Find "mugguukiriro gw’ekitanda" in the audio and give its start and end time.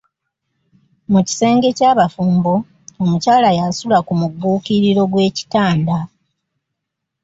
4.19-5.97